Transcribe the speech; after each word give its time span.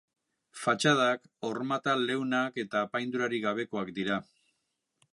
Fatxadak 0.61 1.29
hormatal 1.51 2.03
leunak 2.11 2.59
eta 2.65 2.83
apaindurarik 2.89 3.47
gabekoak 3.49 3.97
dira. 4.01 4.19